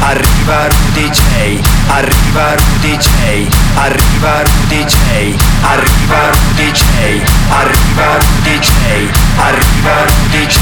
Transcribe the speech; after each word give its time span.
arriva 0.00 0.66
Rudy 0.66 1.10
J, 1.10 1.60
arriva 1.88 2.54
Rudy 2.54 2.96
J, 2.96 3.48
arriva 3.74 4.42
Rudy 4.42 4.84
J, 4.84 5.36
arriva 5.60 6.30
Rudy 6.30 6.70
J, 6.70 6.82
arriva 7.48 8.16
Rudy 8.18 8.58
J, 8.58 8.70
arriva 9.36 10.04
Rudy 10.04 10.46
J, 10.46 10.58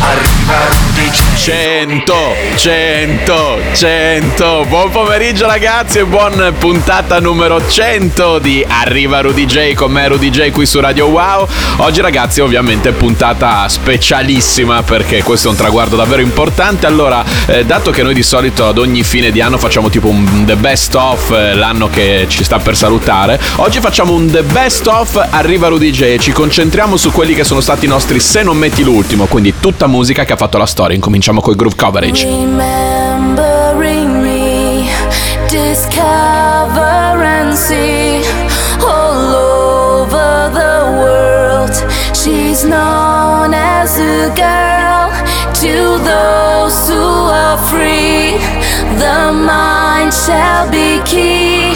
arriva 0.00 0.58
Rudy 0.68 1.10
J. 1.10 1.36
100, 1.36 2.34
100, 2.56 3.58
100. 3.72 4.66
Buon 4.68 4.90
pomeriggio 4.90 5.46
ragazzi 5.46 5.98
e 5.98 6.04
buon 6.04 6.54
puntata 6.58 7.18
numero 7.18 7.66
100 7.66 8.38
di 8.38 8.64
Arriva 8.66 9.20
Rudy 9.20 9.46
J 9.46 9.74
con 9.74 9.90
me 9.90 10.06
Rudy 10.08 10.30
J 10.30 10.50
qui 10.50 10.66
su 10.66 10.80
Radio 10.80 11.06
Wow. 11.06 11.48
Oggi 11.78 12.00
ragazzi 12.00 12.40
ovviamente 12.40 12.92
puntata 12.92 13.66
specialissima 13.68 14.82
perché 14.82 15.22
questo 15.22 15.48
è 15.48 15.50
un 15.50 15.56
traguardo 15.56 15.96
davvero 15.96 16.20
importante. 16.20 16.86
Allora, 16.86 17.24
eh, 17.46 17.64
dato 17.64 17.90
che 17.90 18.02
noi 18.02 18.14
di 18.14 18.22
solito 18.22 18.65
ad 18.68 18.78
ogni 18.78 19.02
fine 19.02 19.30
di 19.30 19.40
anno 19.40 19.58
facciamo 19.58 19.88
tipo 19.88 20.08
un 20.08 20.44
the 20.46 20.56
best 20.56 20.94
of 20.94 21.30
eh, 21.30 21.54
l'anno 21.54 21.88
che 21.88 22.26
ci 22.28 22.44
sta 22.44 22.58
per 22.58 22.76
salutare, 22.76 23.40
oggi 23.56 23.80
facciamo 23.80 24.12
un 24.12 24.30
the 24.30 24.42
best 24.42 24.86
of 24.86 25.26
Arriva 25.30 25.68
Rudy 25.68 25.90
J 25.90 26.18
ci 26.18 26.32
concentriamo 26.32 26.96
su 26.96 27.12
quelli 27.12 27.34
che 27.34 27.44
sono 27.44 27.60
stati 27.60 27.84
i 27.84 27.88
nostri 27.88 28.20
se 28.20 28.42
non 28.42 28.56
metti 28.56 28.82
l'ultimo, 28.82 29.26
quindi 29.26 29.54
tutta 29.60 29.86
musica 29.86 30.24
che 30.24 30.32
ha 30.32 30.36
fatto 30.36 30.58
la 30.58 30.66
storia. 30.66 30.94
Incominciamo 30.96 31.40
col 31.40 31.54
groove 31.54 31.76
coverage. 31.76 32.26
Remembering 32.26 34.22
me, 34.22 34.88
discover 35.48 37.22
and 37.22 37.52
see 37.54 38.22
all 38.80 39.34
over 39.34 40.50
the 40.52 40.90
world. 40.98 41.74
She's 42.12 42.64
known 42.64 43.54
as 43.54 43.98
a 43.98 44.30
girl 44.34 45.12
to 45.60 45.98
those 46.02 46.65
free. 47.70 48.36
The 49.00 49.32
mind 49.32 50.12
shall 50.12 50.70
be 50.70 51.00
key, 51.04 51.74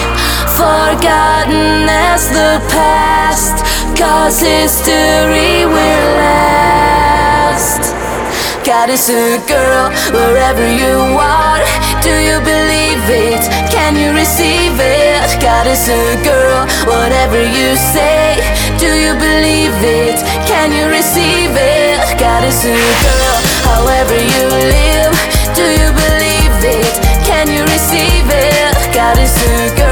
forgotten 0.56 1.88
as 1.88 2.28
the 2.30 2.60
past, 2.70 3.64
cause 3.96 4.41
history 4.41 5.64
will 5.64 6.06
last. 6.20 7.94
God 8.64 8.88
is 8.91 9.08
a 9.10 9.38
girl 9.48 9.91
wherever 10.12 10.64
you 10.64 11.19
are. 11.19 11.60
Do 12.02 12.14
you 12.28 12.38
believe 12.41 13.04
it? 13.08 13.42
Can 13.70 13.97
you 13.97 14.12
receive 14.12 14.78
it? 14.78 15.41
God 15.41 15.66
is 15.66 15.88
a 15.88 16.04
girl, 16.24 16.66
whatever 16.86 17.41
you 17.42 17.76
say. 17.76 18.38
Do 18.78 18.86
you 18.86 19.12
believe 19.14 19.76
it? 19.82 20.19
Can 20.48 20.72
you 20.72 20.88
receive 20.88 21.52
it? 21.52 22.19
God 22.19 22.44
is 22.44 22.64
a 22.64 22.76
girl, 23.04 23.36
however 23.69 24.14
you 24.14 24.48
live. 24.48 24.79
this 29.20 29.36
is 29.42 29.72
good. 29.72 29.89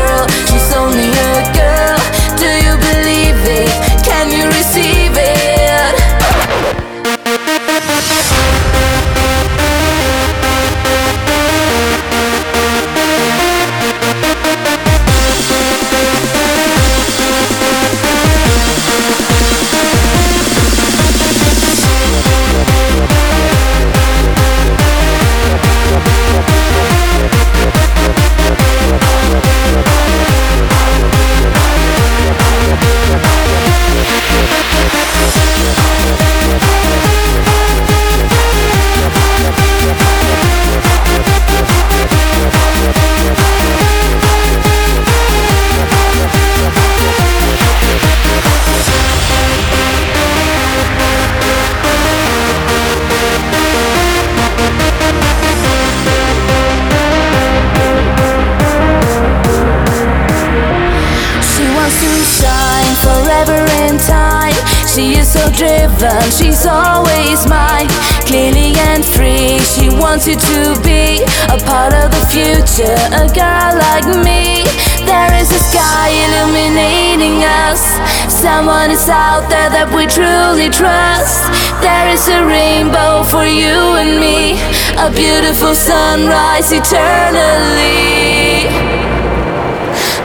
There 79.48 79.70
that 79.72 79.88
we 79.88 80.04
truly 80.06 80.68
trust. 80.68 81.48
There 81.80 82.08
is 82.12 82.28
a 82.28 82.44
rainbow 82.44 83.24
for 83.24 83.44
you 83.44 83.96
and 83.96 84.20
me, 84.20 84.60
a 85.00 85.08
beautiful 85.08 85.74
sunrise 85.74 86.72
eternally. 86.72 88.68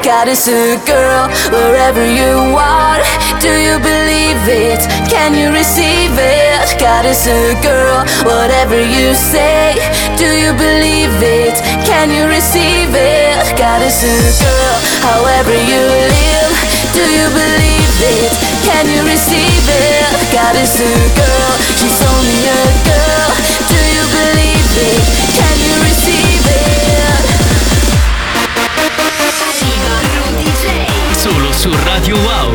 God 0.04 0.28
is 0.28 0.48
a 0.52 0.76
girl 0.84 1.32
wherever 1.52 2.04
you 2.04 2.56
are. 2.60 3.00
Do 3.40 3.52
you 3.56 3.80
believe 3.80 4.44
it? 4.48 4.84
Can 5.08 5.32
you 5.32 5.52
receive 5.52 6.12
it? 6.20 6.68
God 6.80 7.06
is 7.06 7.24
a 7.28 7.56
girl, 7.64 8.04
whatever 8.28 8.76
you 8.76 9.16
say. 9.16 9.80
Do 10.20 10.28
you 10.28 10.52
believe 10.60 11.16
it? 11.24 11.56
Can 11.88 12.12
you 12.12 12.28
receive 12.28 12.92
it? 12.92 13.40
God 13.58 13.82
is 13.82 14.04
a 14.04 14.18
girl, 14.44 14.78
however 15.08 15.56
you 15.56 15.82
live. 16.12 16.53
Do 16.94 17.02
you 17.02 17.28
believe 17.34 17.98
it? 18.06 18.32
Can 18.64 18.86
you 18.88 19.02
receive 19.04 19.66
it? 19.68 20.06
God 20.32 20.56
is 20.56 20.80
a 20.80 20.94
girl, 21.18 21.52
she's 21.78 22.00
only 22.06 22.46
a 22.46 22.62
girl. 22.86 23.30
Do 23.68 23.80
you 23.96 24.04
believe 24.14 24.72
it? 24.78 25.02
Can 25.34 25.58
you 25.66 25.74
receive 25.82 26.46
it? 26.46 26.64
Solo 31.18 31.54
su 31.54 31.72
Radio 31.86 32.16
Wow. 32.18 32.54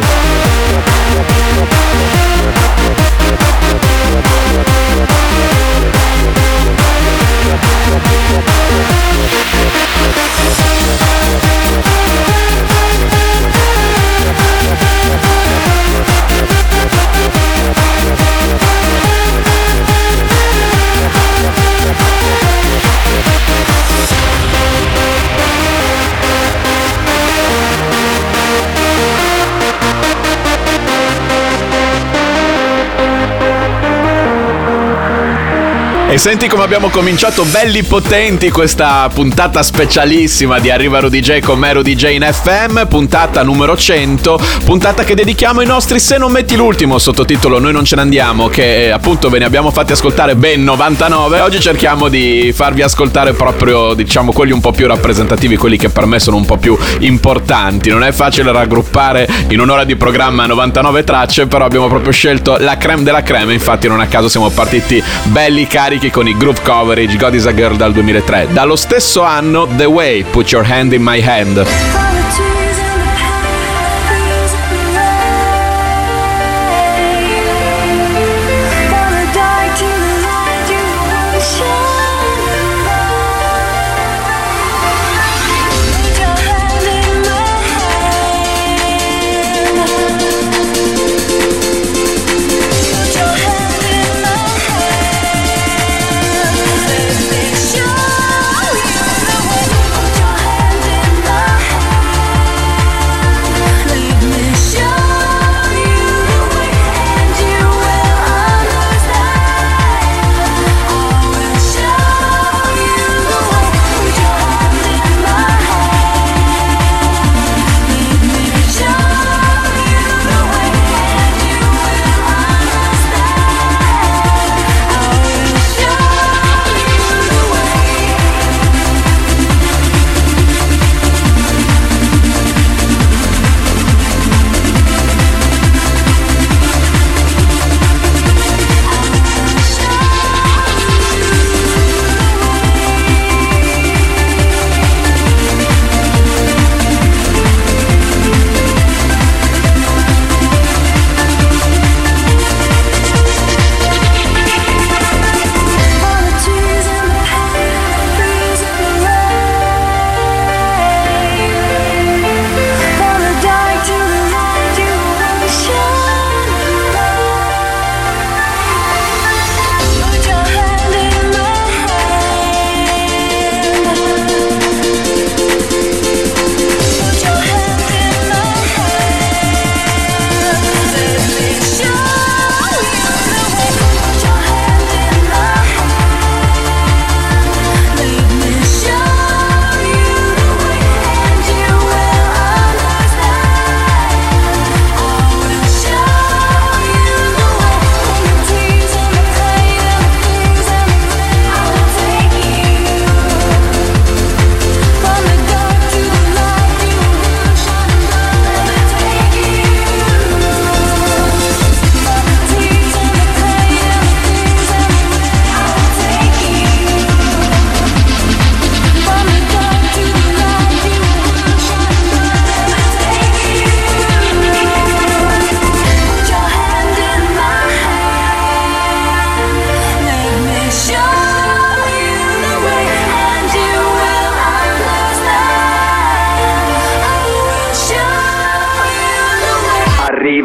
E 36.10 36.16
senti 36.16 36.48
come 36.48 36.62
abbiamo 36.62 36.88
cominciato 36.88 37.44
belli 37.44 37.82
potenti 37.82 38.50
questa 38.50 39.10
puntata 39.12 39.62
specialissima 39.62 40.58
di 40.58 40.70
Arriva 40.70 41.00
Rudy 41.00 41.20
J 41.20 41.40
con 41.40 41.58
me 41.58 41.70
Rudy 41.74 41.94
J 41.94 42.12
in 42.12 42.26
FM, 42.26 42.86
puntata 42.86 43.42
numero 43.42 43.76
100, 43.76 44.40
puntata 44.64 45.04
che 45.04 45.14
dedichiamo 45.14 45.60
ai 45.60 45.66
nostri 45.66 46.00
Se 46.00 46.16
non 46.16 46.32
metti 46.32 46.56
l'ultimo, 46.56 46.98
sottotitolo 46.98 47.58
Noi 47.58 47.74
non 47.74 47.84
ce 47.84 47.96
ne 47.96 48.00
andiamo, 48.00 48.48
che 48.48 48.86
eh, 48.86 48.88
appunto 48.88 49.28
ve 49.28 49.38
ne 49.38 49.44
abbiamo 49.44 49.70
fatti 49.70 49.92
ascoltare 49.92 50.34
ben 50.34 50.64
99. 50.64 51.40
Oggi 51.40 51.60
cerchiamo 51.60 52.08
di 52.08 52.52
farvi 52.54 52.80
ascoltare 52.80 53.34
proprio, 53.34 53.92
diciamo, 53.92 54.32
quelli 54.32 54.52
un 54.52 54.60
po' 54.60 54.72
più 54.72 54.86
rappresentativi, 54.86 55.58
quelli 55.58 55.76
che 55.76 55.90
per 55.90 56.06
me 56.06 56.18
sono 56.18 56.38
un 56.38 56.46
po' 56.46 56.56
più 56.56 56.74
importanti. 57.00 57.90
Non 57.90 58.02
è 58.02 58.12
facile 58.12 58.50
raggruppare 58.50 59.28
in 59.48 59.60
un'ora 59.60 59.84
di 59.84 59.94
programma 59.94 60.46
99 60.46 61.04
tracce, 61.04 61.46
però 61.46 61.66
abbiamo 61.66 61.88
proprio 61.88 62.12
scelto 62.12 62.56
la 62.58 62.78
creme 62.78 63.02
della 63.02 63.22
creme, 63.22 63.52
infatti 63.52 63.88
non 63.88 64.00
a 64.00 64.06
caso 64.06 64.28
siamo 64.28 64.48
partiti 64.48 65.04
belli 65.24 65.66
carichi 65.66 65.97
con 66.10 66.28
i 66.28 66.36
groove 66.36 66.62
coverage 66.62 67.16
God 67.16 67.34
is 67.34 67.46
a 67.46 67.52
Girl 67.52 67.76
dal 67.76 67.92
2003. 67.92 68.48
Dallo 68.52 68.76
stesso 68.76 69.22
anno 69.22 69.66
The 69.66 69.86
Way, 69.86 70.24
Put 70.24 70.52
Your 70.52 70.64
Hand 70.64 70.92
in 70.92 71.02
My 71.02 71.20
Hand. 71.20 72.07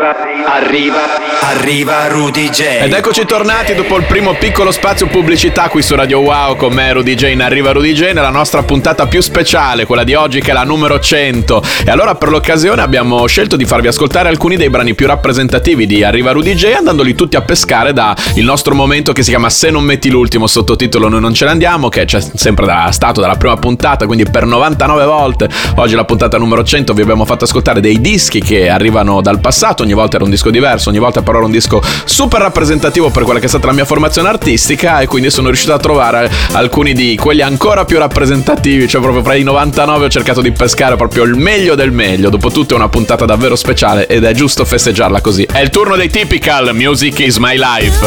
Arriva, 0.03 0.51
arriva, 0.51 1.22
arriva 1.45 2.07
Rudy 2.07 2.49
J. 2.49 2.61
Ed 2.83 2.93
eccoci 2.93 3.25
tornati 3.25 3.75
dopo 3.75 3.97
il 3.97 4.05
primo 4.05 4.33
piccolo 4.33 4.71
spazio 4.71 5.07
pubblicità 5.07 5.67
qui 5.67 5.81
su 5.81 5.93
Radio 5.93 6.19
Wow 6.19 6.55
con 6.55 6.71
me 6.71 6.93
Rudy 6.93 7.15
J 7.15 7.31
in 7.31 7.41
Arriva 7.41 7.73
Rudy 7.73 7.91
J 7.91 8.13
nella 8.13 8.29
nostra 8.29 8.63
puntata 8.63 9.07
più 9.07 9.19
speciale, 9.19 9.85
quella 9.85 10.05
di 10.05 10.13
oggi 10.13 10.39
che 10.39 10.51
è 10.51 10.53
la 10.53 10.63
numero 10.63 10.99
100. 10.99 11.61
E 11.85 11.91
allora 11.91 12.15
per 12.15 12.29
l'occasione 12.29 12.81
abbiamo 12.81 13.25
scelto 13.27 13.57
di 13.57 13.65
farvi 13.65 13.87
ascoltare 13.87 14.29
alcuni 14.29 14.55
dei 14.55 14.69
brani 14.69 14.95
più 14.95 15.05
rappresentativi 15.05 15.85
di 15.85 16.01
Arriva 16.01 16.31
Rudy 16.31 16.53
J 16.53 16.75
andandoli 16.77 17.13
tutti 17.13 17.35
a 17.35 17.41
pescare 17.41 17.91
da 17.91 18.15
il 18.35 18.45
nostro 18.45 18.73
momento 18.73 19.11
che 19.11 19.21
si 19.21 19.29
chiama 19.29 19.49
Se 19.49 19.69
non 19.69 19.83
metti 19.83 20.09
l'ultimo 20.09 20.47
sottotitolo 20.47 21.09
noi 21.09 21.19
non 21.19 21.33
ce 21.33 21.43
ne 21.43 21.51
andiamo, 21.51 21.89
che 21.89 22.05
c'è 22.05 22.21
sempre 22.21 22.65
da, 22.65 22.89
stato 22.91 23.19
dalla 23.19 23.35
prima 23.35 23.57
puntata, 23.57 24.05
quindi 24.05 24.23
per 24.23 24.45
99 24.45 25.03
volte. 25.03 25.49
Oggi 25.75 25.95
la 25.95 26.05
puntata 26.05 26.37
numero 26.37 26.63
100 26.63 26.93
vi 26.93 27.01
abbiamo 27.01 27.25
fatto 27.25 27.43
ascoltare 27.43 27.81
dei 27.81 27.99
dischi 27.99 28.39
che 28.39 28.69
arrivano 28.69 29.19
dal 29.21 29.41
passato, 29.41 29.83
ogni 29.83 29.93
volta 29.93 30.15
era 30.15 30.23
un 30.23 30.31
disco 30.31 30.49
diverso, 30.49 30.87
ogni 30.87 30.99
volta 30.99 31.21
però 31.21 31.32
era 31.37 31.45
un 31.45 31.51
disco 31.51 31.81
super 32.05 32.41
rappresentativo 32.41 33.09
per 33.09 33.23
quella 33.23 33.39
che 33.39 33.45
è 33.45 33.49
stata 33.49 33.67
la 33.67 33.73
mia 33.73 33.85
formazione 33.85 34.29
artistica 34.29 34.99
e 34.99 35.07
quindi 35.07 35.29
sono 35.29 35.47
riuscito 35.47 35.73
a 35.73 35.77
trovare 35.77 36.31
alcuni 36.51 36.93
di 36.93 37.15
quelli 37.15 37.41
ancora 37.41 37.85
più 37.85 37.97
rappresentativi, 37.97 38.87
cioè 38.87 39.01
proprio 39.01 39.23
fra 39.23 39.35
i 39.35 39.43
99 39.43 40.05
ho 40.05 40.09
cercato 40.09 40.41
di 40.41 40.51
pescare 40.51 40.95
proprio 40.95 41.23
il 41.23 41.35
meglio 41.35 41.75
del 41.75 41.91
meglio. 41.91 42.29
Dopotutto 42.29 42.73
è 42.73 42.77
una 42.77 42.89
puntata 42.89 43.25
davvero 43.25 43.55
speciale 43.55 44.07
ed 44.07 44.23
è 44.23 44.33
giusto 44.33 44.65
festeggiarla 44.65 45.21
così. 45.21 45.43
È 45.43 45.59
il 45.59 45.69
turno 45.69 45.95
dei 45.95 46.09
typical 46.09 46.71
Music 46.73 47.19
is 47.19 47.37
my 47.37 47.57
life. 47.57 48.05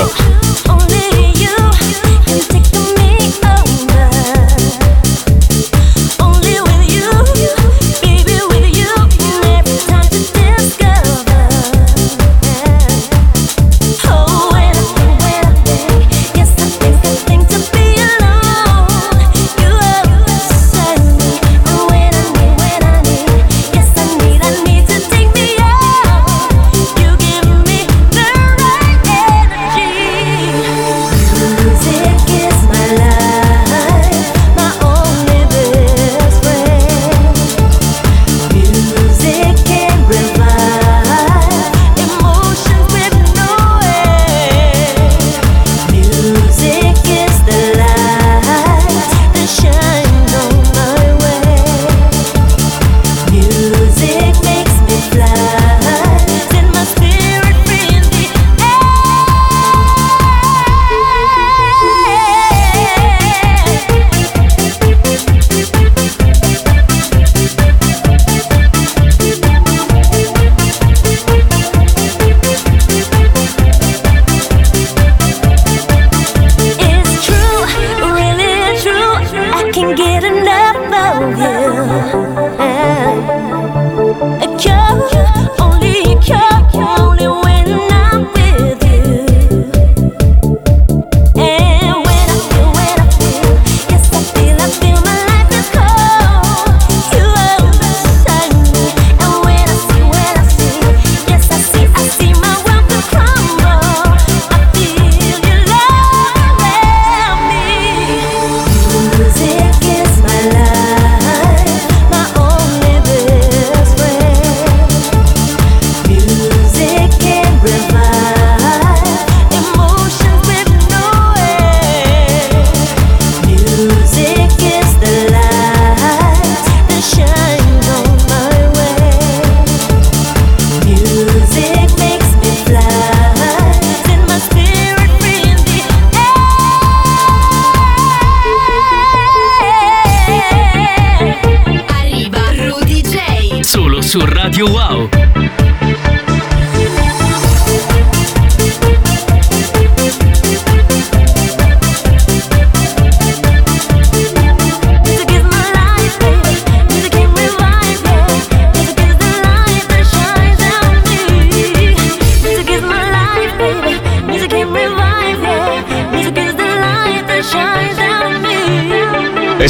Only 0.68 1.32
you 1.36 1.54
can 2.24 2.95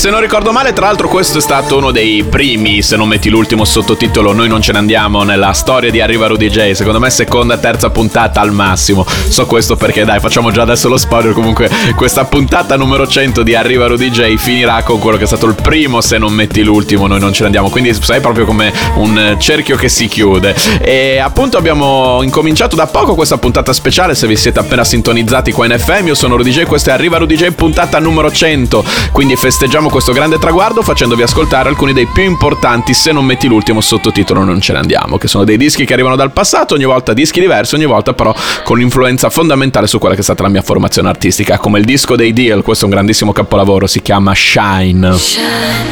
se 0.06 0.12
non 0.12 0.20
ricordo 0.20 0.52
male, 0.52 0.72
tra 0.72 0.86
l'altro, 0.86 1.08
questo 1.08 1.38
è 1.38 1.40
stato 1.40 1.78
uno 1.78 1.90
dei 1.90 2.22
primi, 2.22 2.80
se 2.80 2.94
non 2.94 3.08
metti 3.08 3.28
l'ultimo 3.28 3.64
sottotitolo, 3.64 4.32
noi 4.32 4.46
non 4.46 4.62
ce 4.62 4.70
ne 4.70 4.78
andiamo 4.78 5.24
nella 5.24 5.50
storia 5.50 5.90
di 5.90 6.00
Arriva 6.00 6.28
Rudy 6.28 6.48
J. 6.48 6.74
Secondo 6.74 7.00
me, 7.00 7.10
seconda, 7.10 7.58
terza 7.58 7.90
puntata 7.90 8.40
al 8.40 8.52
massimo. 8.52 9.04
So 9.04 9.46
questo 9.46 9.74
perché, 9.74 10.04
dai, 10.04 10.20
facciamo 10.20 10.52
già 10.52 10.62
adesso 10.62 10.88
lo 10.88 10.96
spoiler. 10.96 11.32
Comunque, 11.32 11.68
questa 11.96 12.24
puntata 12.24 12.76
numero 12.76 13.04
100 13.04 13.42
di 13.42 13.56
Arriva 13.56 13.88
Rudy 13.88 14.10
J 14.10 14.36
finirà 14.36 14.80
con 14.84 15.00
quello 15.00 15.16
che 15.16 15.24
è 15.24 15.26
stato 15.26 15.46
il 15.46 15.56
primo, 15.60 16.00
se 16.00 16.18
non 16.18 16.32
metti 16.32 16.62
l'ultimo, 16.62 17.08
noi 17.08 17.18
non 17.18 17.32
ce 17.32 17.40
ne 17.40 17.46
andiamo. 17.46 17.68
Quindi, 17.68 17.92
sai, 17.92 18.20
proprio 18.20 18.44
come 18.44 18.72
un 18.98 19.34
cerchio 19.40 19.74
che 19.74 19.88
si 19.88 20.06
chiude. 20.06 20.54
E 20.82 21.18
appunto, 21.18 21.58
abbiamo 21.58 22.22
incominciato 22.22 22.76
da 22.76 22.86
poco 22.86 23.16
questa 23.16 23.38
puntata 23.38 23.72
speciale. 23.72 24.14
Se 24.14 24.28
vi 24.28 24.36
siete 24.36 24.60
appena 24.60 24.84
sintonizzati 24.84 25.50
qua 25.50 25.66
in 25.66 25.76
FM, 25.76 26.06
io 26.06 26.14
sono 26.14 26.36
Rudy 26.36 26.52
J. 26.52 26.62
Questa 26.62 26.92
è 26.92 26.94
Arriva 26.94 27.16
Rudy 27.16 27.34
J, 27.34 27.50
puntata 27.50 27.98
numero 27.98 28.30
100. 28.30 28.84
Quindi, 29.10 29.34
festeggiamo 29.34 29.94
questo 29.96 30.12
grande 30.12 30.38
traguardo 30.38 30.82
facendovi 30.82 31.22
ascoltare 31.22 31.70
alcuni 31.70 31.94
dei 31.94 32.06
più 32.06 32.22
importanti, 32.22 32.92
se 32.92 33.12
non 33.12 33.24
metti 33.24 33.46
l'ultimo 33.46 33.80
sottotitolo 33.80 34.44
non 34.44 34.60
ce 34.60 34.74
ne 34.74 34.80
andiamo, 34.80 35.16
che 35.16 35.26
sono 35.26 35.44
dei 35.44 35.56
dischi 35.56 35.86
che 35.86 35.94
arrivano 35.94 36.16
dal 36.16 36.32
passato, 36.32 36.74
ogni 36.74 36.84
volta 36.84 37.14
dischi 37.14 37.40
diversi, 37.40 37.76
ogni 37.76 37.86
volta 37.86 38.12
però 38.12 38.34
con 38.62 38.76
un'influenza 38.76 39.30
fondamentale 39.30 39.86
su 39.86 39.98
quella 39.98 40.14
che 40.14 40.20
è 40.20 40.22
stata 40.24 40.42
la 40.42 40.50
mia 40.50 40.60
formazione 40.60 41.08
artistica, 41.08 41.56
come 41.56 41.78
il 41.78 41.86
disco 41.86 42.14
dei 42.14 42.34
Deal, 42.34 42.62
questo 42.62 42.84
è 42.84 42.88
un 42.88 42.92
grandissimo 42.92 43.32
capolavoro, 43.32 43.86
si 43.86 44.02
chiama 44.02 44.34
Shine. 44.34 45.16
Shine 45.16 45.86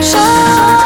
a 0.00 0.77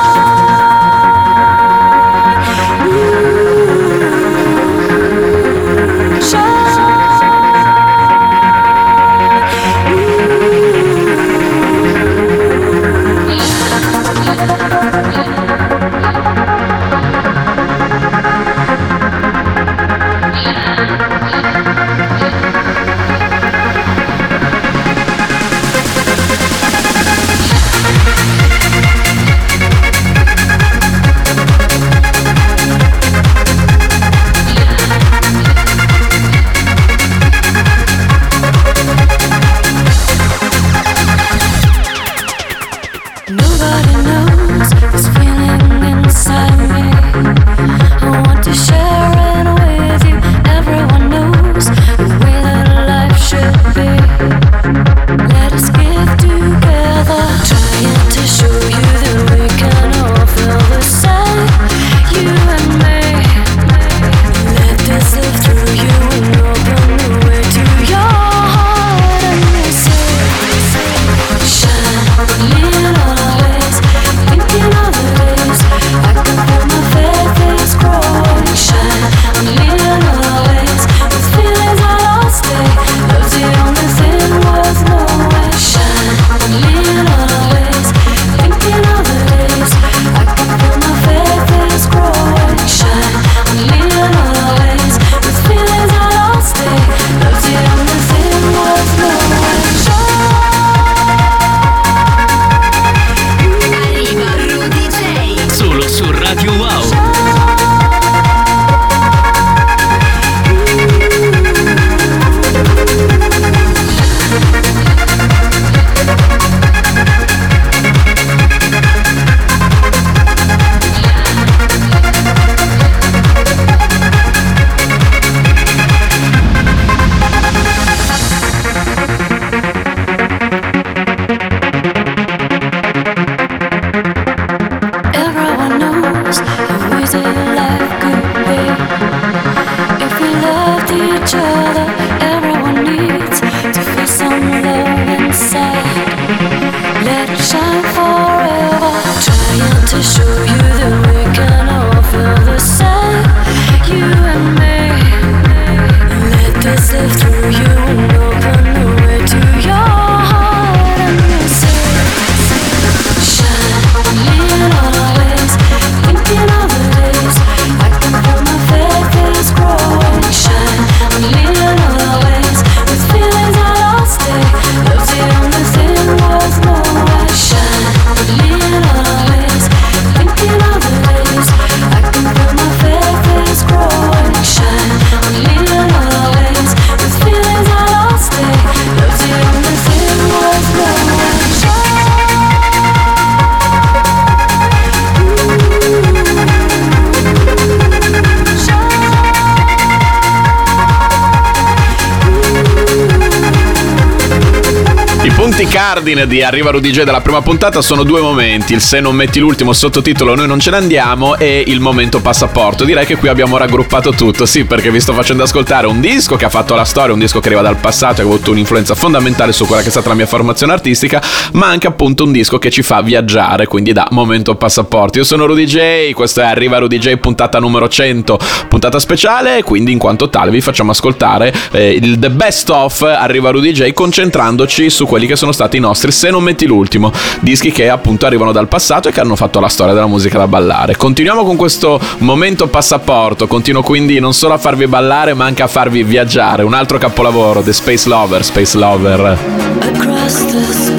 cardine 205.73 206.27
di 206.27 206.43
Arriva 206.43 206.71
Rudy 206.71 206.91
J 206.91 207.03
della 207.05 207.23
prima 207.23 207.41
puntata 207.41 207.81
sono 207.81 208.03
due 208.03 208.21
momenti, 208.21 208.75
il 208.75 208.83
se 208.83 209.01
non 209.01 209.17
metti 209.17 209.41
l'ultimo 209.41 209.73
sottotitolo 209.73 210.35
noi 210.35 210.47
non 210.47 210.61
ce 210.61 210.69
ne 210.69 210.77
andiamo 210.77 211.39
e 211.39 211.65
il 211.67 211.81
momento 211.81 212.21
passaporto. 212.21 212.85
Direi 212.85 213.07
che 213.07 213.17
qui 213.17 213.29
abbiamo 213.29 213.57
raggruppato 213.57 214.11
tutto, 214.11 214.45
sì, 214.45 214.67
perché 214.67 214.91
vi 214.91 215.01
sto 215.01 215.15
facendo 215.15 215.45
ascoltare 215.45 215.87
un 215.87 216.03
disco 216.03 216.37
che 216.37 216.45
ha 216.45 216.51
fatto 216.51 216.75
la 216.75 216.85
storia, 216.85 217.15
un 217.15 217.19
disco 217.19 217.41
che 217.41 217.47
arriva 217.47 217.63
dal 217.63 217.77
passato 217.77 218.21
e 218.21 218.25
ha 218.25 218.27
avuto 218.27 218.51
un'influenza 218.51 218.95
fondamentale 218.95 219.53
su 219.53 219.65
quella 219.65 219.81
che 219.81 219.89
è 219.89 219.91
stata 219.91 220.11
la 220.11 220.15
mia 220.15 220.27
formazione 220.27 220.75
artistica, 220.75 221.23
ma 221.53 221.69
anche 221.69 221.87
appunto 221.87 222.25
un 222.25 222.33
disco 222.33 222.59
che 222.59 222.71
ci 222.71 222.83
fa 222.83 223.01
viaggiare, 223.01 223.67
quindi 223.67 223.95
da 223.95 224.07
momento 224.11 224.55
passaporto. 224.57 225.17
Io 225.17 225.25
sono 225.25 225.47
Rudy 225.47 225.65
J, 225.65 226.13
questo 226.13 226.43
è 226.43 226.45
Arriva 226.45 226.77
Rudy 226.77 226.99
J 226.99 227.17
puntata 227.17 227.59
numero 227.59 227.89
100, 227.89 228.39
puntata 228.69 228.99
speciale, 228.99 229.63
quindi 229.63 229.93
in 229.93 229.99
quanto 229.99 230.29
tale 230.29 230.51
vi 230.51 230.61
facciamo 230.61 230.91
ascoltare 230.91 231.51
eh, 231.71 231.93
il 231.93 232.19
The 232.19 232.29
Best 232.29 232.69
of 232.69 233.01
Arriva 233.01 233.51
Rudy 233.51 233.73
J 233.73 233.93
concentrandoci 233.95 234.91
su 234.91 235.07
quelli 235.07 235.27
che 235.27 235.35
sono 235.35 235.51
stati 235.51 235.61
i 235.77 235.81
nostri 235.81 236.13
Se 236.13 236.31
non 236.31 236.43
metti 236.43 236.67
l'ultimo, 236.67 237.13
dischi 237.41 237.71
che 237.73 237.89
appunto 237.89 238.27
arrivano 238.27 238.53
dal 238.53 238.69
passato 238.69 239.09
e 239.09 239.13
che 239.13 239.21
hanno 239.21 239.37
fatto 239.37 239.61
la 239.61 239.69
storia 239.69 239.95
della 239.95 240.07
musica 240.07 240.39
da 240.39 240.47
ballare. 240.47 240.97
Continuiamo 240.97 241.45
con 241.45 241.57
questo 241.57 242.01
momento 242.19 242.69
passaporto, 242.69 243.47
continuo 243.47 243.83
quindi 243.83 244.19
non 244.19 244.35
solo 244.35 244.55
a 244.55 244.59
farvi 244.59 244.87
ballare 244.87 245.35
ma 245.35 245.45
anche 245.45 245.63
a 245.63 245.69
farvi 245.69 246.03
viaggiare. 246.03 246.63
Un 246.63 246.75
altro 246.75 246.99
capolavoro, 246.99 247.63
The 247.63 247.73
Space 247.73 248.09
Lover, 248.09 248.45
Space 248.45 248.77
Lover. 248.77 249.81
across 249.83 250.45
the 250.53 250.92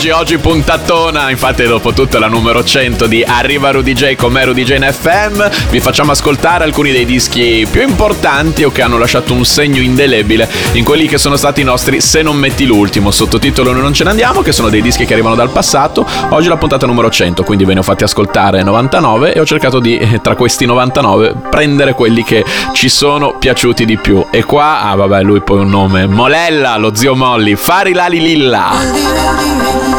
oggi, 0.00 0.10
oggi 0.12 0.38
puntatona, 0.38 1.28
infatti 1.28 1.64
dopo 1.64 1.92
tutto 1.92 2.18
la 2.18 2.26
numero 2.26 2.64
100 2.64 3.06
di 3.06 3.22
Arriva 3.22 3.70
Rudy 3.70 3.92
J 3.92 4.14
con 4.14 4.32
me 4.32 4.46
Rudy 4.46 4.62
J 4.62 4.70
in 4.76 4.88
FM, 4.90 5.68
vi 5.68 5.78
facciamo 5.78 6.12
ascoltare 6.12 6.64
alcuni 6.64 6.90
dei 6.90 7.04
dischi 7.04 7.68
più 7.70 7.82
importanti 7.82 8.64
o 8.64 8.72
che 8.72 8.80
hanno 8.80 8.96
lasciato 8.96 9.34
un 9.34 9.44
segno 9.44 9.82
indelebile 9.82 10.48
in 10.72 10.84
quelli 10.84 11.06
che 11.06 11.18
sono 11.18 11.36
stati 11.36 11.60
i 11.60 11.64
nostri 11.64 12.00
Se 12.00 12.22
non 12.22 12.36
metti 12.36 12.64
l'ultimo, 12.64 13.10
sottotitolo 13.10 13.72
non 13.72 13.92
ce 13.92 14.04
ne 14.04 14.10
andiamo, 14.10 14.40
che 14.40 14.52
sono 14.52 14.70
dei 14.70 14.80
dischi 14.80 15.04
che 15.04 15.12
arrivano 15.12 15.34
dal 15.34 15.50
passato, 15.50 16.06
oggi 16.30 16.48
la 16.48 16.56
puntata 16.56 16.86
numero 16.86 17.10
100, 17.10 17.42
quindi 17.42 17.66
ve 17.66 17.74
ne 17.74 17.80
ho 17.80 17.82
fatti 17.82 18.04
ascoltare 18.04 18.62
99 18.62 19.34
e 19.34 19.40
ho 19.40 19.44
cercato 19.44 19.80
di, 19.80 19.98
eh, 19.98 20.22
tra 20.22 20.34
questi 20.34 20.64
99, 20.64 21.34
prendere 21.50 21.92
quelli 21.92 22.24
che 22.24 22.42
ci 22.72 22.88
sono 22.88 23.36
piaciuti 23.38 23.84
di 23.84 23.98
più. 23.98 24.24
E 24.30 24.44
qua, 24.44 24.80
ah 24.80 24.94
vabbè, 24.94 25.20
lui 25.20 25.42
poi 25.42 25.58
un 25.58 25.68
nome, 25.68 26.06
Molella, 26.06 26.78
lo 26.78 26.94
zio 26.94 27.14
Molly, 27.14 27.54
Fari 27.54 27.92
Lali 27.92 28.20
Lilla. 28.20 29.89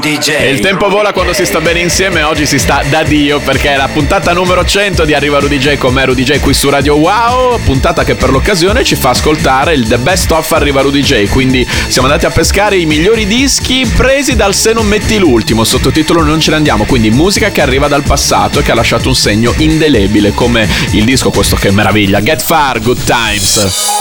E 0.00 0.50
il 0.50 0.60
tempo 0.60 0.88
vola 0.88 1.12
quando 1.12 1.32
si 1.32 1.44
sta 1.44 1.60
bene 1.60 1.80
insieme. 1.80 2.22
Oggi 2.22 2.46
si 2.46 2.58
sta 2.58 2.82
da 2.88 3.02
Dio 3.02 3.40
perché 3.40 3.72
è 3.72 3.76
la 3.76 3.88
puntata 3.88 4.32
numero 4.32 4.64
100 4.64 5.04
di 5.04 5.12
Arriva 5.12 5.38
Rudy 5.38 5.58
J 5.58 5.76
con 5.76 5.92
me 5.92 6.04
Rudy 6.04 6.22
J 6.22 6.38
qui 6.38 6.54
su 6.54 6.70
Radio 6.70 6.96
Wow. 6.96 7.60
Puntata 7.62 8.04
che 8.04 8.14
per 8.14 8.30
l'occasione 8.30 8.84
ci 8.84 8.94
fa 8.94 9.10
ascoltare 9.10 9.74
il 9.74 9.88
The 9.88 9.98
Best 9.98 10.30
of 10.30 10.50
Arriva 10.52 10.82
Rudy 10.82 11.00
J. 11.00 11.28
Quindi 11.28 11.66
siamo 11.88 12.06
andati 12.06 12.26
a 12.26 12.30
pescare 12.30 12.76
i 12.76 12.86
migliori 12.86 13.26
dischi 13.26 13.90
presi 13.96 14.36
dal 14.36 14.54
Se 14.54 14.72
non 14.72 14.86
metti 14.86 15.18
l'ultimo. 15.18 15.64
Sottotitolo 15.64 16.22
Non 16.22 16.40
ce 16.40 16.50
ne 16.50 16.56
andiamo. 16.56 16.84
Quindi 16.84 17.10
musica 17.10 17.50
che 17.50 17.60
arriva 17.60 17.88
dal 17.88 18.02
passato 18.02 18.60
e 18.60 18.62
che 18.62 18.70
ha 18.70 18.74
lasciato 18.74 19.08
un 19.08 19.16
segno 19.16 19.52
indelebile 19.56 20.32
come 20.32 20.68
il 20.92 21.04
disco 21.04 21.30
questo 21.30 21.56
che 21.56 21.70
meraviglia. 21.70 22.20
Get 22.20 22.42
Far, 22.42 22.80
Good 22.80 23.02
Times. 23.04 23.97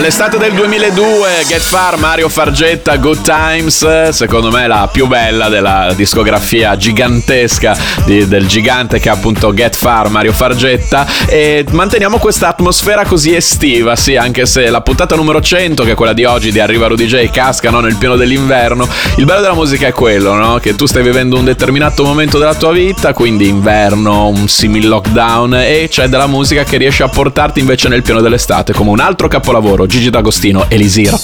Dall'estate 0.00 0.38
del 0.38 0.54
2002, 0.54 1.44
Get 1.46 1.60
Far, 1.60 1.98
Mario 1.98 2.30
Fargetta, 2.30 2.96
Good 2.96 3.20
Times, 3.20 4.08
secondo 4.08 4.50
me 4.50 4.66
la 4.66 4.88
più 4.90 5.06
bella 5.06 5.50
della 5.50 5.92
discografia 5.94 6.74
gigantesca 6.74 7.76
di, 8.06 8.26
del 8.26 8.46
gigante 8.46 8.98
che 8.98 9.10
è 9.10 9.12
appunto 9.12 9.52
Get 9.52 9.76
Far, 9.76 10.08
Mario 10.08 10.32
Fargetta 10.32 11.06
e 11.26 11.66
manteniamo 11.70 12.16
questa 12.16 12.48
atmosfera 12.48 13.04
così 13.04 13.34
estiva, 13.34 13.94
sì, 13.94 14.16
anche 14.16 14.46
se 14.46 14.70
la 14.70 14.80
puntata 14.80 15.16
numero 15.16 15.42
100, 15.42 15.84
che 15.84 15.90
è 15.90 15.94
quella 15.94 16.14
di 16.14 16.24
oggi 16.24 16.50
di 16.50 16.60
Arriva 16.60 16.86
Rudy 16.86 17.04
J, 17.04 17.28
casca 17.30 17.68
no, 17.68 17.80
nel 17.80 17.96
pieno 17.96 18.16
dell'inverno, 18.16 18.88
il 19.16 19.26
bello 19.26 19.42
della 19.42 19.52
musica 19.52 19.86
è 19.86 19.92
quello, 19.92 20.32
no? 20.32 20.56
Che 20.60 20.76
tu 20.76 20.86
stai 20.86 21.02
vivendo 21.02 21.36
un 21.36 21.44
determinato 21.44 22.04
momento 22.04 22.38
della 22.38 22.54
tua 22.54 22.72
vita, 22.72 23.12
quindi 23.12 23.48
inverno, 23.48 24.28
un 24.28 24.48
simil 24.48 24.88
lockdown 24.88 25.56
e 25.56 25.88
c'è 25.90 26.08
della 26.08 26.26
musica 26.26 26.64
che 26.64 26.78
riesce 26.78 27.02
a 27.02 27.08
portarti 27.08 27.60
invece 27.60 27.88
nel 27.88 28.00
pieno 28.00 28.22
dell'estate, 28.22 28.72
come 28.72 28.88
un 28.88 29.00
altro 29.00 29.28
capolavoro 29.28 29.88
Gigi 29.90 30.08
D'Agostino, 30.08 30.66
Elisira. 30.68 31.18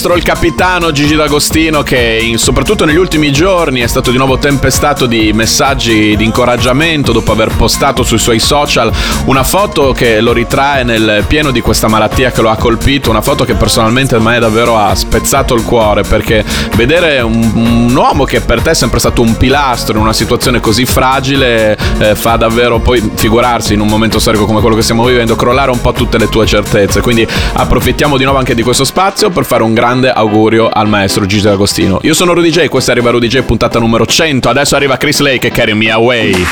Maestro, 0.00 0.16
il 0.16 0.22
capitano 0.22 0.92
Gigi 0.92 1.14
D'Agostino 1.14 1.82
che 1.82 2.18
in, 2.22 2.38
soprattutto 2.38 2.86
negli 2.86 2.96
ultimi 2.96 3.30
giorni 3.32 3.80
è 3.80 3.86
stato 3.86 4.10
di 4.10 4.16
nuovo 4.16 4.38
tempestato 4.38 5.04
di 5.04 5.32
messaggi 5.34 6.16
di 6.16 6.24
incoraggiamento 6.24 7.12
dopo 7.12 7.32
aver 7.32 7.54
postato 7.54 8.02
sui 8.02 8.18
suoi 8.18 8.38
social 8.38 8.90
una 9.26 9.42
foto 9.42 9.92
che 9.92 10.22
lo 10.22 10.32
ritrae 10.32 10.84
nel 10.84 11.24
pieno 11.26 11.50
di 11.50 11.60
questa 11.60 11.86
malattia 11.86 12.30
che 12.30 12.40
lo 12.40 12.48
ha 12.48 12.56
colpito, 12.56 13.10
una 13.10 13.20
foto 13.20 13.44
che 13.44 13.54
personalmente 13.54 14.14
a 14.14 14.20
me 14.20 14.38
davvero 14.38 14.78
ha 14.78 14.94
spezzato 14.94 15.54
il 15.54 15.64
cuore 15.64 16.02
perché 16.02 16.44
vedere 16.76 17.20
un, 17.20 17.50
un 17.54 17.94
uomo 17.94 18.24
che 18.24 18.40
per 18.40 18.62
te 18.62 18.70
è 18.70 18.74
sempre 18.74 19.00
stato 19.00 19.20
un 19.20 19.36
pilastro 19.36 19.96
in 19.96 20.02
una 20.02 20.14
situazione 20.14 20.60
così 20.60 20.86
fragile 20.86 21.76
eh, 21.98 22.14
fa 22.14 22.36
davvero 22.36 22.78
poi 22.78 23.10
figurarsi 23.14 23.74
in 23.74 23.80
un 23.80 23.88
momento 23.88 24.18
storico 24.18 24.46
come 24.46 24.60
quello 24.60 24.76
che 24.76 24.82
stiamo 24.82 25.04
vivendo 25.04 25.36
crollare 25.36 25.70
un 25.70 25.80
po' 25.82 25.92
tutte 25.92 26.16
le 26.16 26.28
tue 26.28 26.46
certezze, 26.46 27.02
quindi 27.02 27.26
approfittiamo 27.52 28.16
di 28.16 28.24
nuovo 28.24 28.38
anche 28.38 28.54
di 28.54 28.62
questo 28.62 28.84
spazio 28.84 29.28
per 29.28 29.44
fare 29.44 29.62
un 29.62 29.74
grande 29.74 29.88
grande 29.90 30.12
augurio 30.12 30.68
al 30.68 30.86
maestro 30.86 31.26
Gigi 31.26 31.42
D'Agostino. 31.42 31.98
Io 32.02 32.14
sono 32.14 32.32
Rudy 32.32 32.50
J, 32.50 32.68
questa 32.68 32.92
arriva 32.92 33.10
Rudy 33.10 33.26
J 33.26 33.40
puntata 33.40 33.80
numero 33.80 34.06
100. 34.06 34.48
Adesso 34.48 34.76
arriva 34.76 34.96
Chris 34.96 35.18
Lake 35.18 35.48
e 35.48 35.50
Carry 35.50 35.72
Me 35.72 35.90
Away. 35.90 36.46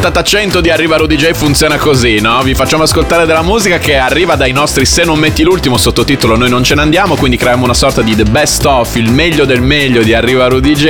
Puntata 0.00 0.22
100 0.22 0.62
di 0.62 0.70
Arriva 0.70 0.96
Rudy 0.96 1.14
J 1.14 1.32
funziona 1.32 1.76
così, 1.76 2.22
no? 2.22 2.40
Vi 2.42 2.54
facciamo 2.54 2.84
ascoltare 2.84 3.26
della 3.26 3.42
musica 3.42 3.76
che 3.76 3.98
arriva 3.98 4.34
dai 4.34 4.50
nostri 4.50 4.86
Se 4.86 5.04
non 5.04 5.18
metti 5.18 5.42
l'ultimo 5.42 5.76
sottotitolo 5.76 6.38
Noi 6.38 6.48
non 6.48 6.64
ce 6.64 6.74
ne 6.74 6.80
andiamo, 6.80 7.16
quindi 7.16 7.36
creiamo 7.36 7.64
una 7.64 7.74
sorta 7.74 8.00
di 8.00 8.16
The 8.16 8.22
Best 8.22 8.64
Of, 8.64 8.96
il 8.96 9.10
meglio 9.10 9.44
del 9.44 9.60
meglio 9.60 10.02
di 10.02 10.14
Arriva 10.14 10.46
Rudy 10.48 10.72
J 10.72 10.84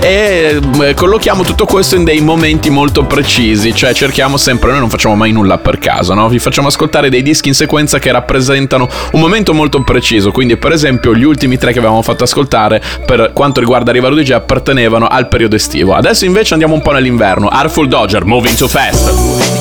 e 0.00 0.58
eh, 0.80 0.94
collochiamo 0.94 1.42
tutto 1.42 1.66
questo 1.66 1.96
in 1.96 2.04
dei 2.04 2.22
momenti 2.22 2.70
molto 2.70 3.04
precisi, 3.04 3.74
cioè 3.74 3.92
cerchiamo 3.92 4.38
sempre, 4.38 4.70
noi 4.70 4.80
non 4.80 4.88
facciamo 4.88 5.14
mai 5.14 5.32
nulla 5.32 5.58
per 5.58 5.78
caso, 5.78 6.14
no? 6.14 6.26
Vi 6.30 6.38
facciamo 6.38 6.68
ascoltare 6.68 7.10
dei 7.10 7.20
dischi 7.20 7.48
in 7.48 7.54
sequenza 7.54 7.98
che 7.98 8.10
rappresentano 8.10 8.88
un 9.12 9.20
momento 9.20 9.52
molto 9.52 9.82
preciso, 9.82 10.30
quindi 10.30 10.56
per 10.56 10.72
esempio 10.72 11.14
gli 11.14 11.24
ultimi 11.24 11.58
tre 11.58 11.72
che 11.72 11.78
avevamo 11.78 12.00
fatto 12.00 12.24
ascoltare 12.24 12.82
per 13.04 13.32
quanto 13.34 13.60
riguarda 13.60 13.90
Arriva 13.90 14.08
Rudy 14.08 14.22
J 14.22 14.30
appartenevano 14.30 15.08
al 15.08 15.28
periodo 15.28 15.56
estivo. 15.56 15.92
Adesso 15.92 16.24
invece 16.24 16.54
andiamo 16.54 16.72
un 16.72 16.80
po' 16.80 16.92
nell'inverno. 16.92 17.48
Artful 17.48 17.86
Dodger, 17.86 18.24
Moving 18.24 18.45
Too 18.54 18.68
Fast. 18.68 19.04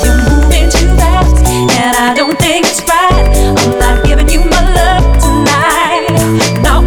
You're 0.06 0.18
moving 0.30 0.70
too 0.70 0.88
fast, 0.96 1.36
and 1.46 1.98
I 1.98 2.14
don't 2.16 2.40
think 2.40 2.66
it's 2.66 2.82
right. 2.84 3.28
I'm 3.58 3.78
not 3.78 4.06
giving 4.06 4.30
you 4.30 4.40
my 4.46 4.62
love 4.74 5.04
tonight. 5.20 6.62
Now, 6.64 6.80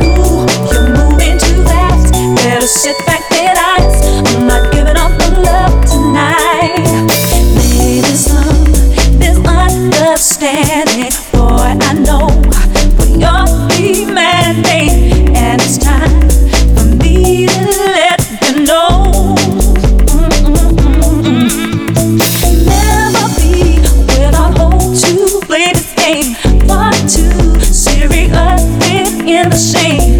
you're 0.72 0.88
moving 0.88 1.36
too 1.38 1.62
fast. 1.64 2.14
Better 2.36 2.66
sit 2.66 2.96
in 29.44 29.50
the 29.50 29.56
shame. 29.56 30.17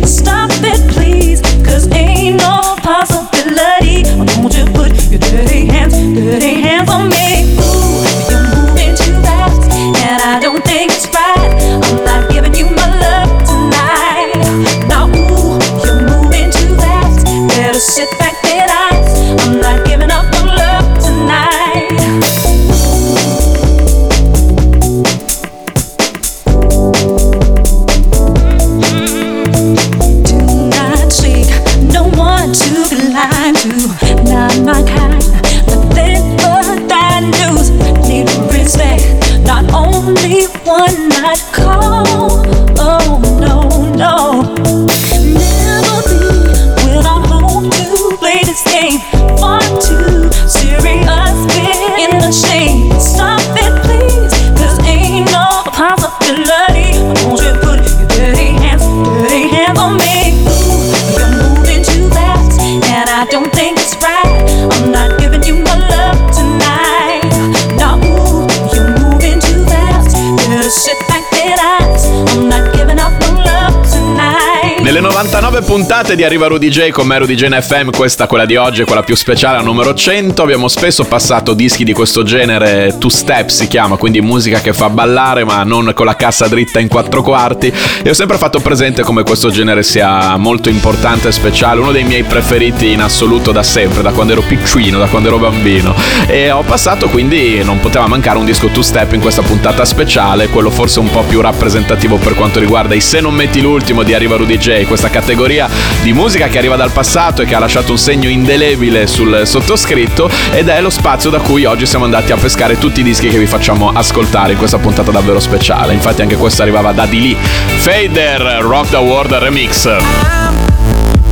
Puntate 75.68 76.16
di 76.16 76.24
Arriva 76.24 76.46
Rudy 76.46 76.70
J 76.70 76.88
con 76.88 77.06
me 77.06 77.18
Rudy 77.18 77.34
J 77.34 77.42
in 77.42 77.58
FM, 77.60 77.90
questa 77.90 78.26
quella 78.26 78.46
di 78.46 78.56
oggi 78.56 78.80
è 78.80 78.84
quella 78.86 79.02
più 79.02 79.14
speciale, 79.14 79.62
numero 79.62 79.92
100. 79.92 80.40
Abbiamo 80.40 80.66
spesso 80.66 81.04
passato 81.04 81.52
dischi 81.52 81.84
di 81.84 81.92
questo 81.92 82.22
genere, 82.22 82.96
two 82.98 83.10
step 83.10 83.50
si 83.50 83.68
chiama, 83.68 83.98
quindi 83.98 84.22
musica 84.22 84.62
che 84.62 84.72
fa 84.72 84.88
ballare 84.88 85.44
ma 85.44 85.64
non 85.64 85.92
con 85.94 86.06
la 86.06 86.16
cassa 86.16 86.48
dritta 86.48 86.80
in 86.80 86.88
quattro 86.88 87.20
quarti. 87.20 87.70
E 88.02 88.08
ho 88.08 88.14
sempre 88.14 88.38
fatto 88.38 88.60
presente 88.60 89.02
come 89.02 89.22
questo 89.24 89.50
genere 89.50 89.82
sia 89.82 90.38
molto 90.38 90.70
importante 90.70 91.28
e 91.28 91.32
speciale, 91.32 91.80
uno 91.80 91.92
dei 91.92 92.04
miei 92.04 92.22
preferiti 92.22 92.92
in 92.92 93.02
assoluto 93.02 93.52
da 93.52 93.62
sempre, 93.62 94.00
da 94.00 94.12
quando 94.12 94.32
ero 94.32 94.42
piccino, 94.48 94.98
da 94.98 95.06
quando 95.06 95.28
ero 95.28 95.36
bambino. 95.36 95.94
E 96.28 96.50
ho 96.50 96.62
passato 96.62 97.10
quindi 97.10 97.62
non 97.62 97.78
poteva 97.80 98.06
mancare 98.06 98.38
un 98.38 98.46
disco 98.46 98.68
two 98.68 98.80
step 98.80 99.12
in 99.12 99.20
questa 99.20 99.42
puntata 99.42 99.84
speciale, 99.84 100.48
quello 100.48 100.70
forse 100.70 100.98
un 100.98 101.10
po' 101.10 101.24
più 101.24 101.42
rappresentativo 101.42 102.16
per 102.16 102.34
quanto 102.34 102.58
riguarda 102.58 102.94
i 102.94 103.02
Se 103.02 103.20
non 103.20 103.34
metti 103.34 103.60
l'ultimo 103.60 104.02
di 104.02 104.14
Arriva 104.14 104.36
Rudy 104.36 104.56
J, 104.56 104.86
questa 104.86 105.10
categoria 105.10 105.56
di 106.02 106.12
musica 106.12 106.48
che 106.48 106.59
arriva 106.59 106.76
dal 106.76 106.90
passato 106.90 107.42
e 107.42 107.46
che 107.46 107.54
ha 107.54 107.59
lasciato 107.59 107.92
un 107.92 107.98
segno 107.98 108.28
indelebile 108.28 109.06
sul 109.06 109.42
sottoscritto 109.44 110.30
ed 110.52 110.68
è 110.68 110.80
lo 110.80 110.90
spazio 110.90 111.30
da 111.30 111.38
cui 111.38 111.64
oggi 111.64 111.86
siamo 111.86 112.04
andati 112.04 112.32
a 112.32 112.36
pescare 112.36 112.78
tutti 112.78 113.00
i 113.00 113.02
dischi 113.02 113.28
che 113.28 113.38
vi 113.38 113.46
facciamo 113.46 113.90
ascoltare 113.92 114.52
in 114.52 114.59
questa 114.59 114.78
puntata 114.78 115.11
davvero 115.11 115.40
speciale. 115.40 115.94
Infatti 115.94 116.22
anche 116.22 116.36
questo 116.36 116.62
arrivava 116.62 116.92
da 116.92 117.06
di 117.06 117.20
lì. 117.20 117.36
Fader, 117.76 118.59
Rock 118.61 118.90
the 118.90 118.96
World 118.96 119.32
Remix. 119.32 119.88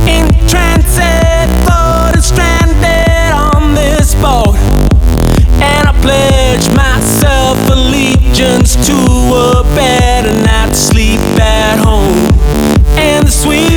in 0.05 0.25
transit. 0.45 1.27
And 10.27 10.45
I 10.45 10.71
sleep 10.73 11.19
at 11.39 11.79
home. 11.79 12.17
And 12.97 13.27
the 13.27 13.31
sweet 13.31 13.76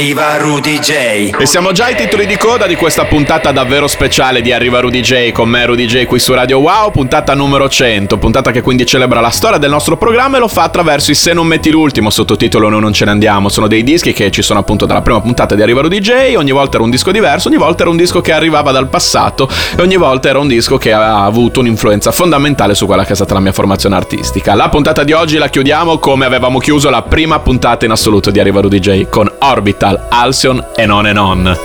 arriva 0.00 0.38
Rudy 0.38 0.78
J. 0.78 0.92
E 1.38 1.44
siamo 1.44 1.72
già 1.72 1.84
ai 1.84 1.94
titoli 1.94 2.24
di 2.24 2.38
coda 2.38 2.66
di 2.66 2.74
questa 2.74 3.04
puntata 3.04 3.52
davvero 3.52 3.86
speciale 3.86 4.40
di 4.40 4.50
Arriva 4.50 4.80
Rudy 4.80 5.00
J. 5.00 5.30
Con 5.30 5.50
me 5.50 5.66
Rudy 5.66 5.84
J 5.84 6.06
qui 6.06 6.18
su 6.18 6.32
Radio 6.32 6.58
Wow, 6.60 6.90
puntata 6.90 7.34
numero 7.34 7.68
100, 7.68 8.16
puntata 8.16 8.50
che 8.50 8.62
quindi 8.62 8.86
celebra 8.86 9.20
la 9.20 9.28
storia 9.28 9.58
del 9.58 9.68
nostro 9.68 9.98
programma 9.98 10.38
e 10.38 10.40
lo 10.40 10.48
fa 10.48 10.62
attraverso 10.62 11.10
i 11.10 11.14
Se 11.14 11.34
non 11.34 11.46
metti 11.46 11.70
l'ultimo, 11.70 12.08
sottotitolo 12.08 12.70
Noi 12.70 12.80
non 12.80 12.94
ce 12.94 13.04
ne 13.04 13.10
andiamo, 13.10 13.50
sono 13.50 13.66
dei 13.66 13.82
dischi 13.82 14.14
che 14.14 14.30
ci 14.30 14.40
sono 14.40 14.60
appunto 14.60 14.86
dalla 14.86 15.02
prima 15.02 15.20
puntata 15.20 15.54
di 15.54 15.60
Arriva 15.60 15.82
Rudy 15.82 15.98
J, 15.98 16.32
ogni 16.34 16.52
volta 16.52 16.76
era 16.76 16.84
un 16.84 16.90
disco 16.90 17.10
diverso, 17.12 17.48
ogni 17.48 17.58
volta 17.58 17.82
era 17.82 17.90
un 17.90 17.98
disco 17.98 18.22
che 18.22 18.32
arrivava 18.32 18.72
dal 18.72 18.88
passato 18.88 19.50
e 19.76 19.82
ogni 19.82 19.96
volta 19.98 20.30
era 20.30 20.38
un 20.38 20.48
disco 20.48 20.78
che 20.78 20.94
ha 20.94 21.26
avuto 21.26 21.60
un'influenza 21.60 22.10
fondamentale 22.10 22.74
su 22.74 22.86
quella 22.86 23.04
che 23.04 23.12
è 23.12 23.16
stata 23.16 23.34
la 23.34 23.40
mia 23.40 23.52
formazione 23.52 23.96
artistica. 23.96 24.54
La 24.54 24.70
puntata 24.70 25.04
di 25.04 25.12
oggi 25.12 25.36
la 25.36 25.48
chiudiamo 25.48 25.98
come 25.98 26.24
avevamo 26.24 26.58
chiuso 26.58 26.88
la 26.88 27.02
prima 27.02 27.38
puntata 27.40 27.84
in 27.84 27.90
assoluto 27.90 28.30
di 28.30 28.40
Arriva 28.40 28.62
Rudy 28.62 28.78
J 28.78 29.08
con 29.10 29.30
Orbital, 29.40 29.89
Alcyon 30.10 30.64
e 30.76 30.86
Non 30.86 31.06
e 31.06 31.12
Non. 31.12 31.56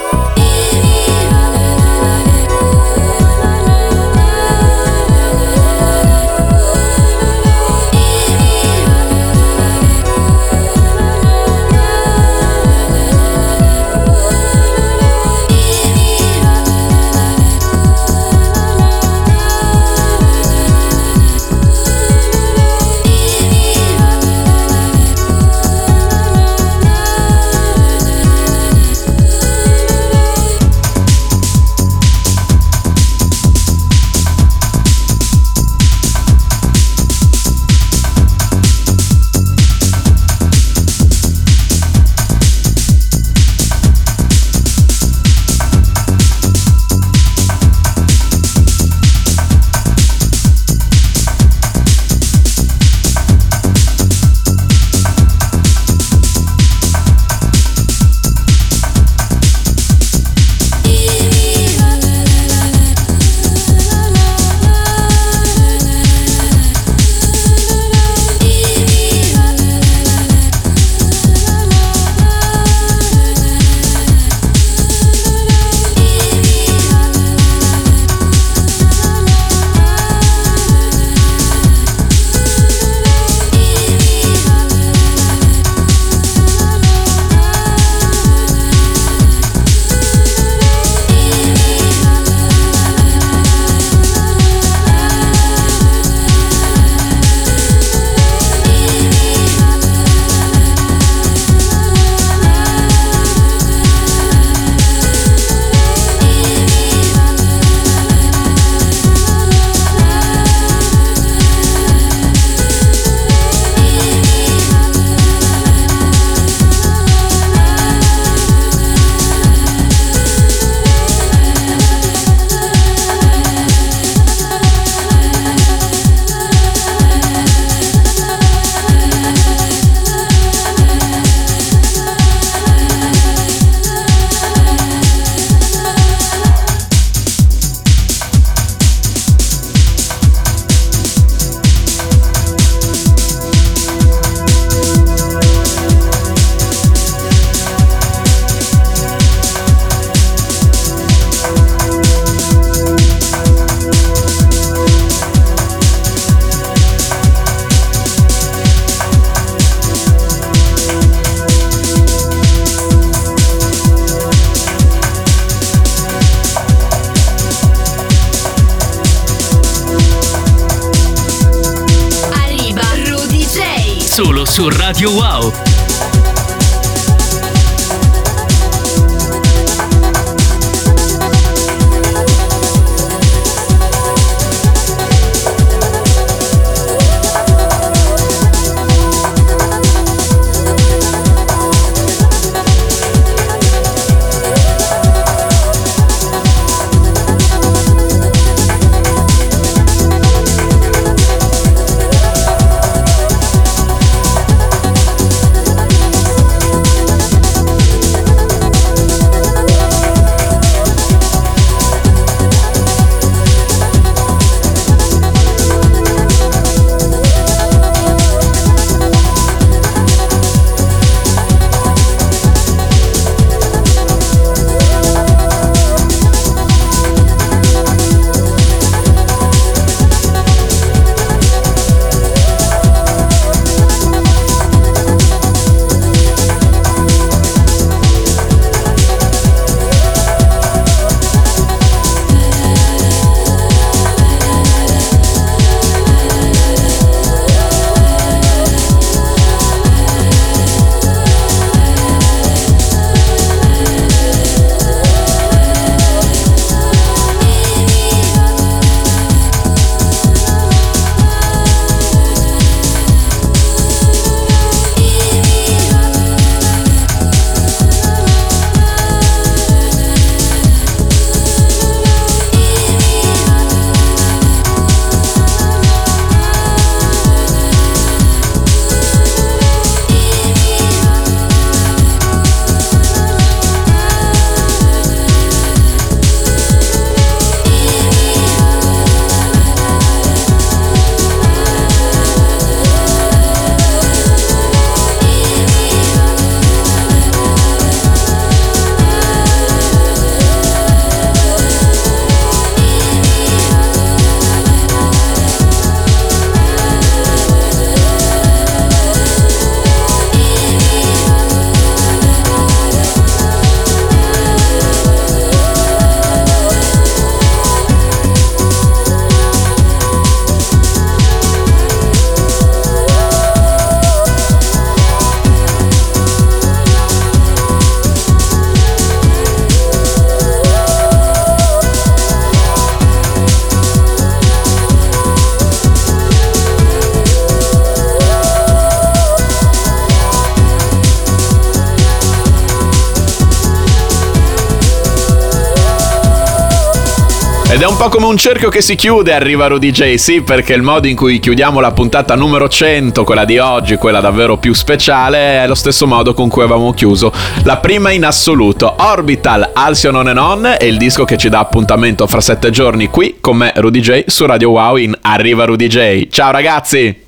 Po' 348.06 348.18
come 348.18 348.28
un 348.28 348.38
cerchio 348.38 348.70
che 348.70 348.82
si 348.82 348.96
chiude, 348.96 349.34
arriva 349.34 349.66
Rudy 349.66 349.90
J, 349.90 350.16
sì, 350.16 350.42
perché 350.42 350.74
il 350.74 350.84
modo 350.84 351.08
in 351.08 351.16
cui 351.16 351.40
chiudiamo 351.40 351.80
la 351.80 351.92
puntata 351.92 352.36
numero 352.36 352.68
100, 352.68 353.24
quella 353.24 353.46
di 353.46 353.58
oggi, 353.58 353.96
quella 353.96 354.20
davvero 354.20 354.58
più 354.58 354.74
speciale, 354.74 355.64
è 355.64 355.68
lo 355.68 355.74
stesso 355.74 356.06
modo 356.06 356.36
con 356.36 356.48
cui 356.48 356.62
avevamo 356.62 356.94
chiuso 356.94 357.32
la 357.64 357.78
prima 357.78 358.12
in 358.12 358.24
assoluto. 358.24 358.96
Orbital, 359.00 359.72
Alcyon 359.74 360.16
On 360.16 360.28
and 360.28 360.38
On, 360.38 360.76
è 360.78 360.84
il 360.84 360.98
disco 360.98 361.26
che 361.26 361.38
ci 361.38 361.50
dà 361.50 361.60
appuntamento 361.60 362.28
fra 362.28 362.42
sette 362.42 362.70
giorni 362.70 363.08
qui 363.08 363.38
con 363.40 363.58
me, 363.58 363.74
Rudy 363.76 364.02
J, 364.02 364.24
su 364.28 364.46
Radio 364.46 364.70
Wow 364.70 364.98
in 364.98 365.18
Arriva 365.22 365.66
Rudy 365.66 365.88
J. 365.88 366.28
Ciao 366.30 366.52
ragazzi! 366.52 367.24